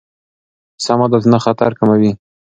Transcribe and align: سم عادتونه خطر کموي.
سم 0.85 0.99
عادتونه 1.03 1.37
خطر 1.45 1.71
کموي. 1.79 2.11